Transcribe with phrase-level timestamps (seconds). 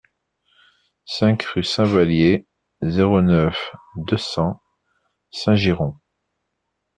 [1.05, 2.47] cinq rue Saint-Valier,
[2.81, 4.59] zéro neuf, deux cents
[5.29, 5.95] Saint-Girons